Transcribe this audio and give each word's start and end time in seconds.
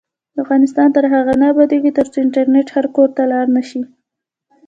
افغانستان 0.43 0.87
تر 0.95 1.05
هغو 1.13 1.33
نه 1.41 1.45
ابادیږي، 1.53 1.91
ترڅو 1.97 2.17
انټرنیټ 2.25 2.67
هر 2.75 2.85
کور 2.95 3.09
ته 3.17 3.23
لاړ 3.31 3.45
نشي. 3.57 3.81